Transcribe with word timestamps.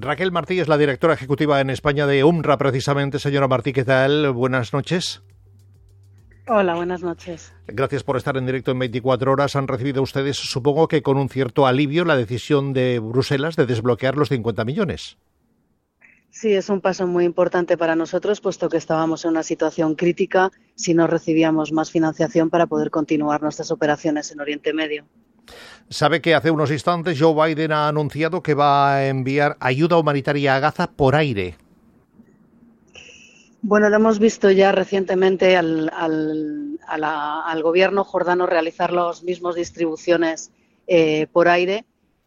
Raquel 0.00 0.30
Martí 0.30 0.60
es 0.60 0.68
la 0.68 0.78
directora 0.78 1.14
ejecutiva 1.14 1.60
en 1.60 1.70
España 1.70 2.06
de 2.06 2.22
UMRA, 2.22 2.56
precisamente. 2.56 3.18
Señora 3.18 3.48
Martí, 3.48 3.72
¿qué 3.72 3.84
tal? 3.84 4.30
Buenas 4.30 4.72
noches. 4.72 5.22
Hola, 6.46 6.76
buenas 6.76 7.02
noches. 7.02 7.52
Gracias 7.66 8.04
por 8.04 8.16
estar 8.16 8.36
en 8.36 8.46
directo 8.46 8.70
en 8.70 8.78
24 8.78 9.32
horas. 9.32 9.56
Han 9.56 9.68
recibido 9.68 10.00
ustedes, 10.00 10.36
supongo 10.36 10.88
que 10.88 11.02
con 11.02 11.16
un 11.16 11.28
cierto 11.28 11.66
alivio, 11.66 12.04
la 12.04 12.16
decisión 12.16 12.72
de 12.72 13.00
Bruselas 13.00 13.56
de 13.56 13.66
desbloquear 13.66 14.16
los 14.16 14.28
50 14.28 14.64
millones. 14.64 15.18
Sí, 16.30 16.52
es 16.52 16.68
un 16.68 16.80
paso 16.80 17.06
muy 17.06 17.24
importante 17.24 17.76
para 17.76 17.96
nosotros, 17.96 18.40
puesto 18.40 18.68
que 18.68 18.76
estábamos 18.76 19.24
en 19.24 19.32
una 19.32 19.42
situación 19.42 19.94
crítica 19.96 20.52
si 20.76 20.94
no 20.94 21.06
recibíamos 21.06 21.72
más 21.72 21.90
financiación 21.90 22.50
para 22.50 22.66
poder 22.66 22.90
continuar 22.90 23.42
nuestras 23.42 23.70
operaciones 23.72 24.30
en 24.30 24.40
Oriente 24.40 24.72
Medio. 24.72 25.04
Sabe 25.90 26.20
que 26.20 26.34
hace 26.34 26.50
unos 26.50 26.70
instantes 26.70 27.18
Joe 27.18 27.34
Biden 27.34 27.72
ha 27.72 27.88
anunciado 27.88 28.42
que 28.42 28.54
va 28.54 28.94
a 28.94 29.08
enviar 29.08 29.56
ayuda 29.60 29.96
humanitaria 29.96 30.56
a 30.56 30.60
Gaza 30.60 30.90
por 30.90 31.16
aire. 31.16 31.56
Bueno, 33.62 33.88
lo 33.88 33.96
hemos 33.96 34.18
visto 34.18 34.50
ya 34.50 34.70
recientemente 34.70 35.56
al, 35.56 35.90
gobierno 37.62 38.04
jordano 38.04 38.46
realizar 38.46 38.92
las 38.92 39.24
mismas 39.24 39.56
distribuciones 39.56 40.52
eh, 40.86 41.26
por 41.32 41.48
aire. 41.48 41.84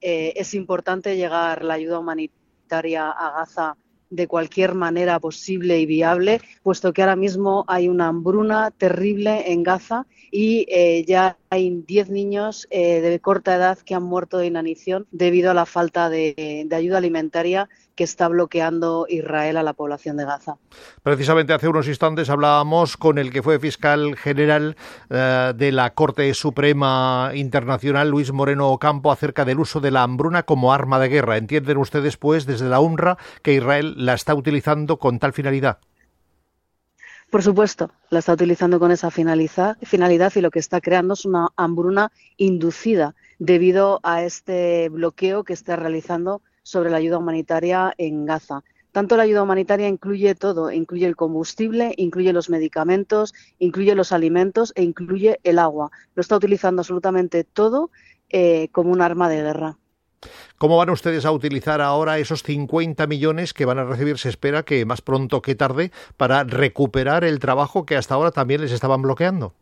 Eh, 0.00 0.34
es 0.36 0.52
importante 0.52 1.16
llegar 1.16 1.64
la 1.64 1.74
ayuda 1.74 1.98
humanitaria 1.98 3.10
a 3.10 3.30
Gaza 3.30 3.76
de 4.14 4.28
cualquier 4.28 4.74
manera 4.74 5.18
posible 5.18 5.80
y 5.80 5.86
viable, 5.86 6.40
puesto 6.62 6.92
que 6.92 7.02
ahora 7.02 7.16
mismo 7.16 7.64
hay 7.66 7.88
una 7.88 8.08
hambruna 8.08 8.70
terrible 8.70 9.52
en 9.52 9.62
Gaza 9.62 10.06
y 10.30 10.66
eh, 10.68 11.04
ya 11.06 11.36
hay 11.48 11.84
10 11.86 12.10
niños 12.10 12.66
eh, 12.70 13.00
de 13.00 13.20
corta 13.20 13.54
edad 13.54 13.78
que 13.78 13.94
han 13.94 14.02
muerto 14.02 14.38
de 14.38 14.46
inanición 14.46 15.06
debido 15.12 15.52
a 15.52 15.54
la 15.54 15.64
falta 15.64 16.10
de, 16.10 16.66
ayuda 16.72 16.98
alimentaria 16.98 17.68
que 17.94 18.02
está 18.02 18.26
bloqueando 18.26 19.06
Israel 19.08 19.56
a 19.56 19.62
la 19.62 19.72
población 19.74 20.16
de 20.16 20.24
Gaza. 20.24 20.56
Precisamente 21.04 21.52
hace 21.52 21.68
unos 21.68 21.86
instantes 21.86 22.28
hablábamos 22.28 22.96
con 22.96 23.18
el 23.18 23.30
que 23.30 23.44
fue 23.44 23.60
fiscal 23.60 24.16
general 24.16 24.76
eh, 25.10 25.52
de 25.54 25.70
la 25.70 25.94
Corte 25.94 26.34
Suprema 26.34 27.30
Internacional, 27.34 28.10
Luis 28.10 28.32
Moreno 28.32 28.70
Ocampo, 28.70 29.12
acerca 29.12 29.44
del 29.44 29.60
uso 29.60 29.78
de 29.78 29.92
la 29.92 30.02
hambruna 30.02 30.42
como 30.42 30.72
arma 30.72 30.98
de 30.98 31.08
guerra. 31.08 31.36
¿Entienden 31.36 31.78
ustedes, 31.78 32.16
pues, 32.16 32.46
desde 32.46 32.68
la 32.68 32.80
UNRWA 32.80 33.18
que 33.42 33.54
Israel 33.54 33.94
la 34.04 34.14
está 34.14 34.34
utilizando 34.34 34.98
con 34.98 35.18
tal 35.18 35.32
finalidad? 35.32 35.78
Por 37.30 37.42
supuesto, 37.42 37.90
la 38.10 38.20
está 38.20 38.34
utilizando 38.34 38.78
con 38.78 38.92
esa 38.92 39.10
finalidad 39.10 39.76
y 40.36 40.40
lo 40.40 40.50
que 40.50 40.58
está 40.60 40.80
creando 40.80 41.14
es 41.14 41.24
una 41.24 41.48
hambruna 41.56 42.12
inducida 42.36 43.14
debido 43.38 43.98
a 44.04 44.22
este 44.22 44.88
bloqueo 44.88 45.42
que 45.42 45.52
está 45.52 45.74
realizando 45.74 46.42
sobre 46.62 46.90
la 46.90 46.98
ayuda 46.98 47.18
humanitaria 47.18 47.92
en 47.98 48.24
Gaza. 48.24 48.62
Tanto 48.92 49.16
la 49.16 49.24
ayuda 49.24 49.42
humanitaria 49.42 49.88
incluye 49.88 50.36
todo, 50.36 50.70
incluye 50.70 51.06
el 51.06 51.16
combustible, 51.16 51.92
incluye 51.96 52.32
los 52.32 52.48
medicamentos, 52.48 53.34
incluye 53.58 53.96
los 53.96 54.12
alimentos 54.12 54.72
e 54.76 54.84
incluye 54.84 55.40
el 55.42 55.58
agua. 55.58 55.90
Lo 56.14 56.20
está 56.20 56.36
utilizando 56.36 56.82
absolutamente 56.82 57.42
todo 57.42 57.90
eh, 58.30 58.68
como 58.70 58.92
un 58.92 59.02
arma 59.02 59.28
de 59.28 59.42
guerra. 59.42 59.78
¿Cómo 60.58 60.76
van 60.76 60.90
ustedes 60.90 61.24
a 61.24 61.32
utilizar 61.32 61.80
ahora 61.80 62.18
esos 62.18 62.42
50 62.42 63.06
millones 63.06 63.52
que 63.52 63.64
van 63.64 63.78
a 63.78 63.84
recibir, 63.84 64.18
se 64.18 64.28
espera 64.28 64.64
que 64.64 64.84
más 64.84 65.02
pronto 65.02 65.42
que 65.42 65.54
tarde, 65.54 65.90
para 66.16 66.44
recuperar 66.44 67.24
el 67.24 67.38
trabajo 67.38 67.86
que 67.86 67.96
hasta 67.96 68.14
ahora 68.14 68.30
también 68.30 68.60
les 68.60 68.72
estaban 68.72 69.02
bloqueando? 69.02 69.54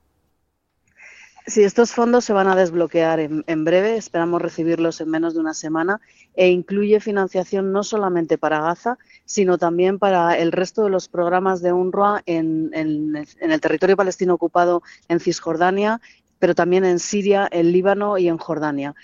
Sí, 1.45 1.65
estos 1.65 1.91
fondos 1.91 2.25
se 2.25 2.33
van 2.33 2.47
a 2.47 2.55
desbloquear 2.55 3.19
en, 3.19 3.65
breve, 3.65 3.97
esperamos 3.97 4.41
recibirlos 4.41 5.01
en 5.01 5.11
menos 5.11 5.35
de 5.35 5.41
una 5.41 5.55
semana 5.55 6.01
e 6.35 6.49
incluye 6.49 7.01
financiación 7.01 7.73
no 7.73 7.83
solamente 7.83 8.39
para 8.39 8.61
Gaza, 8.61 8.97
sino 9.25 9.59
también 9.59 9.99
para 9.99 10.39
el 10.39 10.53
resto 10.53 10.85
de 10.85 10.91
los 10.91 11.09
programas 11.09 11.61
de 11.61 11.73
UNRWA 11.73 12.23
en, 12.27 12.71
en 12.75 13.51
el 13.51 13.61
territorio 13.61 13.97
palestino 13.97 14.35
ocupado 14.35 14.83
en 15.09 15.19
Cisjordania 15.19 16.01
pero 16.43 16.57
también 16.57 16.85
en 16.85 16.99
Siria, 16.99 17.49
en 17.53 17.71
Líbano 17.71 18.19
y 18.19 18.27
en 18.27 18.37
Jordania. 18.37 18.97